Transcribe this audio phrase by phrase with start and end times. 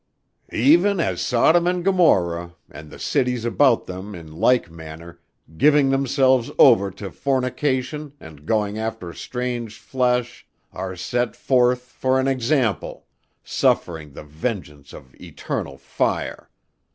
[0.51, 5.19] "'Even as Sodom and Gomorrah, and the cities about them in like manner,
[5.57, 10.47] giving themselves over to fornication and going after strange flesh...
[10.73, 13.05] are set forth for an example,
[13.43, 16.49] suffering the vengeance of eternal fire....